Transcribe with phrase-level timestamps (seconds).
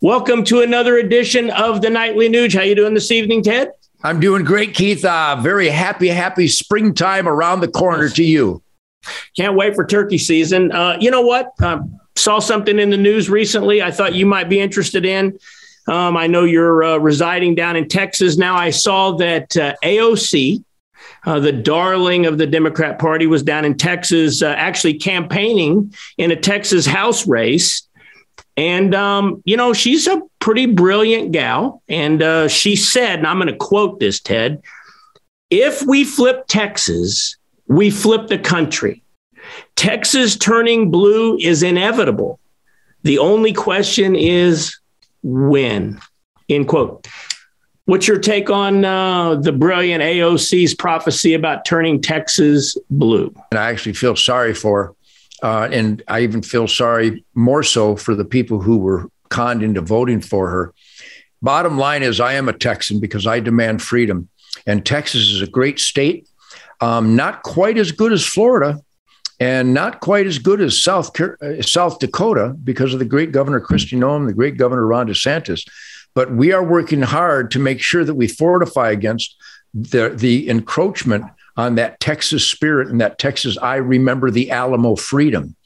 [0.00, 2.54] Welcome to another edition of the Nightly Nuge.
[2.54, 3.72] How you doing this evening, Ted?
[4.04, 5.04] I'm doing great, Keith.
[5.04, 8.62] Uh, very happy, happy springtime around the corner to you.
[9.36, 10.70] Can't wait for turkey season.
[10.70, 11.50] Uh, you know what?
[11.60, 13.82] Um, saw something in the news recently.
[13.82, 15.36] I thought you might be interested in.
[15.88, 18.54] Um, I know you're uh, residing down in Texas now.
[18.54, 20.62] I saw that uh, AOC,
[21.26, 26.30] uh, the darling of the Democrat Party, was down in Texas, uh, actually campaigning in
[26.30, 27.87] a Texas House race.
[28.56, 31.82] And, um, you know, she's a pretty brilliant gal.
[31.88, 34.62] And uh, she said, and I'm going to quote this, Ted
[35.50, 37.36] if we flip Texas,
[37.66, 39.02] we flip the country.
[39.76, 42.38] Texas turning blue is inevitable.
[43.02, 44.78] The only question is
[45.22, 46.00] when.
[46.48, 47.06] End quote.
[47.86, 53.34] What's your take on uh, the brilliant AOC's prophecy about turning Texas blue?
[53.50, 54.94] And I actually feel sorry for,
[55.42, 59.80] uh, and I even feel sorry more so for the people who were conned into
[59.80, 60.74] voting for her.
[61.40, 64.28] Bottom line is, I am a Texan because I demand freedom.
[64.66, 66.28] And Texas is a great state,
[66.80, 68.80] um, not quite as good as Florida,
[69.38, 73.60] and not quite as good as South uh, South Dakota because of the great Governor
[73.60, 75.68] Kristi Noem, the great Governor Ron DeSantis.
[76.14, 79.36] But we are working hard to make sure that we fortify against
[79.72, 81.24] the, the encroachment
[81.58, 85.56] on that Texas spirit and that Texas, I remember the Alamo freedom.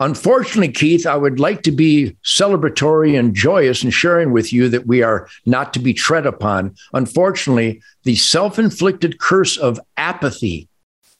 [0.00, 4.86] Unfortunately, Keith, I would like to be celebratory and joyous in sharing with you that
[4.86, 6.74] we are not to be tread upon.
[6.92, 10.68] Unfortunately, the self inflicted curse of apathy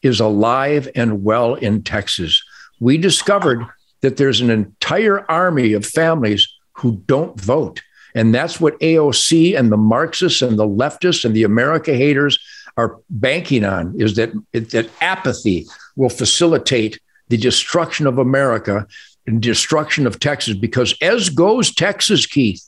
[0.03, 2.43] is alive and well in Texas.
[2.81, 3.65] We discovered
[4.03, 7.81] that there's an entire army of families who don't vote.
[8.15, 12.39] And that's what AOC and the Marxists and the leftists and the America haters
[12.77, 18.87] are banking on is that, that apathy will facilitate the destruction of America
[19.27, 20.57] and destruction of Texas.
[20.57, 22.63] Because as goes Texas, Keith,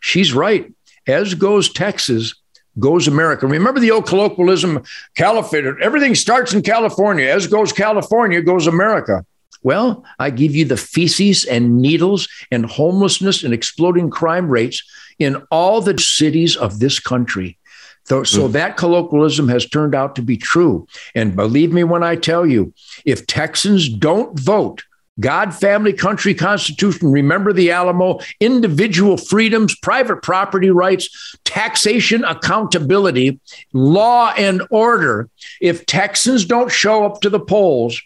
[0.00, 0.72] she's right.
[1.06, 2.34] As goes Texas,
[2.78, 3.46] goes America.
[3.46, 4.82] Remember the old colloquialism,
[5.16, 7.26] California, everything starts in California.
[7.26, 9.24] As goes California, goes America.
[9.62, 14.82] Well, I give you the feces and needles and homelessness and exploding crime rates
[15.18, 17.58] in all the cities of this country.
[18.04, 18.52] So, so mm.
[18.52, 20.86] that colloquialism has turned out to be true.
[21.14, 22.72] And believe me when I tell you,
[23.04, 24.84] if Texans don't vote,
[25.20, 33.38] God, family, country, constitution, remember the Alamo, individual freedoms, private property rights, taxation, accountability,
[33.72, 35.28] law and order.
[35.60, 38.00] If Texans don't show up to the polls,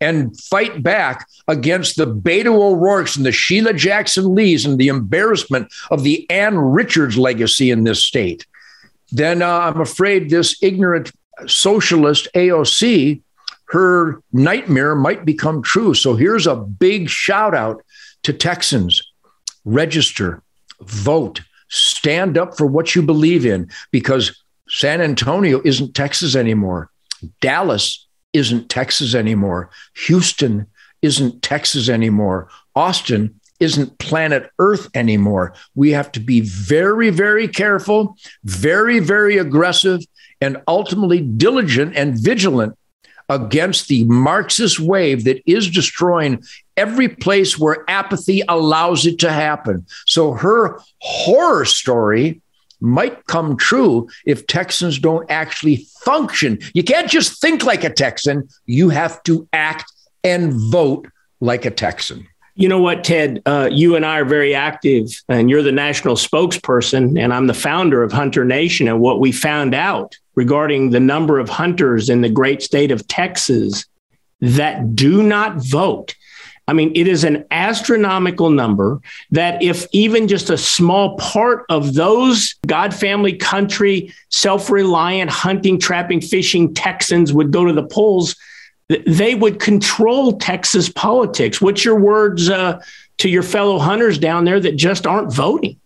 [0.00, 5.72] and fight back against the Beto O'Rourke's and the Sheila Jackson Lees and the embarrassment
[5.90, 8.46] of the Ann Richards legacy in this state,
[9.12, 11.12] then uh, I'm afraid this ignorant
[11.46, 13.22] socialist AOC,
[13.66, 15.94] her nightmare might become true.
[15.94, 17.84] So here's a big shout out
[18.24, 19.02] to Texans
[19.64, 20.42] register,
[20.80, 26.90] vote, stand up for what you believe in because San Antonio isn't Texas anymore.
[27.40, 29.70] Dallas isn't Texas anymore.
[30.06, 30.66] Houston
[31.02, 32.48] isn't Texas anymore.
[32.74, 35.54] Austin isn't planet Earth anymore.
[35.74, 40.00] We have to be very, very careful, very, very aggressive,
[40.40, 42.76] and ultimately diligent and vigilant
[43.28, 46.42] against the Marxist wave that is destroying
[46.76, 49.86] every place where apathy allows it to happen.
[50.06, 52.42] So her horror story
[52.80, 56.58] might come true if Texans don't actually function.
[56.74, 59.90] You can't just think like a Texan, you have to act
[60.24, 61.06] and vote
[61.40, 62.26] like a Texan.
[62.54, 63.40] You know what, Ted?
[63.46, 67.54] Uh, you and I are very active, and you're the national spokesperson, and I'm the
[67.54, 68.88] founder of Hunter Nation.
[68.88, 73.08] And what we found out regarding the number of hunters in the great state of
[73.08, 73.86] Texas
[74.40, 76.14] that do not vote
[76.68, 79.00] I mean, it is an astronomical number
[79.32, 85.78] that if even just a small part of those God family country, self reliant hunting,
[85.78, 88.36] trapping, fishing Texans would go to the polls,
[89.06, 91.60] they would control Texas politics.
[91.60, 92.82] What's your words uh,
[93.18, 95.78] to your fellow hunters down there that just aren't voting?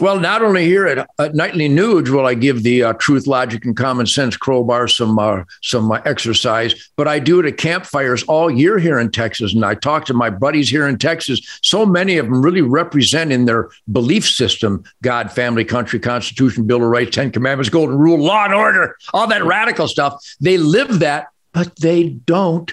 [0.00, 3.64] Well, not only here at, at Nightly Nuge will I give the uh, truth, logic,
[3.64, 8.24] and common sense crowbar some uh, some uh, exercise, but I do it at campfires
[8.24, 9.54] all year here in Texas.
[9.54, 11.60] And I talk to my buddies here in Texas.
[11.62, 16.82] So many of them really represent in their belief system God, family, country, Constitution, Bill
[16.82, 20.20] of Rights, Ten Commandments, Golden Rule, law and order, all that radical stuff.
[20.40, 22.72] They live that, but they don't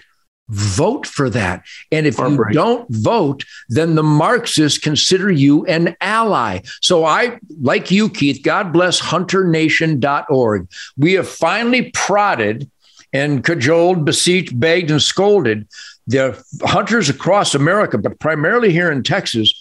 [0.49, 1.63] vote for that.
[1.91, 6.59] And if you don't vote, then the Marxists consider you an ally.
[6.81, 10.69] So I, like you, Keith, God bless hunternation.org.
[10.97, 12.69] We have finally prodded
[13.13, 15.67] and cajoled, beseeched, begged, and scolded
[16.07, 19.60] the hunters across America, but primarily here in Texas,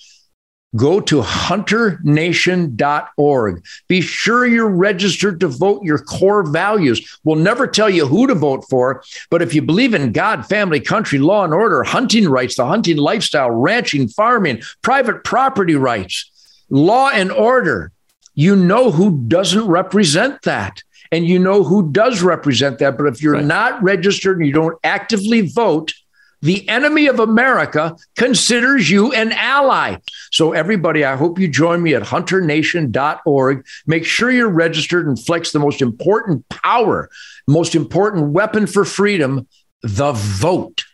[0.77, 3.65] go to hunternation.org.
[3.89, 7.19] Be sure you're registered to vote your core values.
[7.25, 10.79] We'll never tell you who to vote for, but if you believe in God, family,
[10.81, 16.31] country, law and order, hunting rights, the hunting lifestyle, ranching, farming, private property rights,
[16.71, 17.93] law and order,
[18.35, 20.83] you know who doesn't represent that.
[21.13, 22.97] And you know who does represent that.
[22.97, 23.45] But if you're right.
[23.45, 25.93] not registered and you don't actively vote,
[26.43, 29.97] the enemy of America considers you an ally.
[30.31, 33.67] So, everybody, I hope you join me at hunternation.org.
[33.87, 37.11] Make sure you're registered and flex the most important power,
[37.47, 39.47] most important weapon for freedom
[39.83, 40.85] the vote.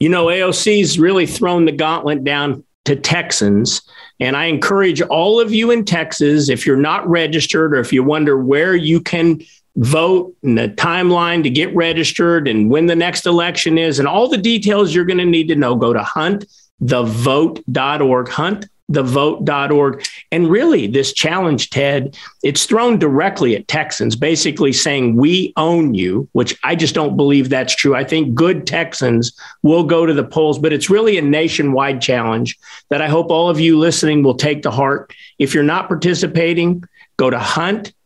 [0.00, 3.82] You know, AOC's really thrown the gauntlet down to Texans.
[4.20, 8.02] And I encourage all of you in Texas, if you're not registered or if you
[8.02, 9.40] wonder where you can
[9.76, 14.28] vote and the timeline to get registered and when the next election is and all
[14.28, 18.28] the details you're going to need to know, go to huntthevote.org.
[18.28, 20.04] Hunt thevote.org.
[20.30, 26.28] And really, this challenge, Ted, it's thrown directly at Texans, basically saying, We own you,
[26.32, 27.94] which I just don't believe that's true.
[27.94, 32.58] I think good Texans will go to the polls, but it's really a nationwide challenge
[32.90, 35.12] that I hope all of you listening will take to heart.
[35.38, 36.84] If you're not participating,
[37.16, 37.38] go to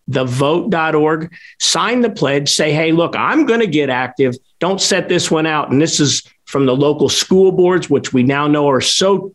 [0.08, 4.37] huntthevote.org, sign the pledge, say, Hey, look, I'm going to get active.
[4.58, 5.70] Don't set this one out.
[5.70, 9.34] And this is from the local school boards, which we now know are so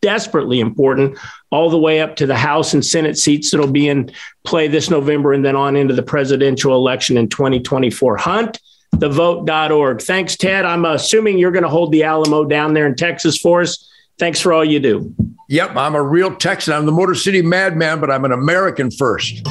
[0.00, 1.16] desperately important,
[1.50, 4.10] all the way up to the House and Senate seats that'll be in
[4.44, 8.16] play this November and then on into the presidential election in 2024.
[8.16, 8.60] Hunt
[8.96, 10.02] thevote.org.
[10.02, 10.64] Thanks, Ted.
[10.64, 13.88] I'm assuming you're going to hold the Alamo down there in Texas for us.
[14.18, 15.14] Thanks for all you do.
[15.48, 16.74] Yep, I'm a real Texan.
[16.74, 19.46] I'm the Motor City madman, but I'm an American first.